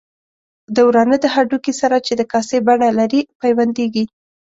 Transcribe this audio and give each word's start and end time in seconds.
د 0.75 0.77
ورانه 0.87 1.15
د 1.23 1.25
هډوکي 1.33 1.73
سره 1.81 1.97
چې 2.05 2.13
د 2.15 2.21
کاسې 2.31 2.57
بڼه 2.67 2.89
لري 2.99 3.21
پیوندېږي. 3.41 4.05